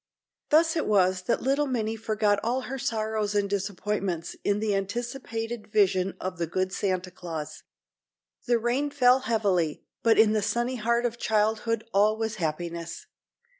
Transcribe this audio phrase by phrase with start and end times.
[0.49, 5.67] Thus it was that little Minnie forgot all her sorrows and disappointments in the anticipated
[5.67, 7.61] vision of the good Santa Claus.
[8.47, 13.05] The rain fell heavily, but in the sunny heart of childhood all was happiness.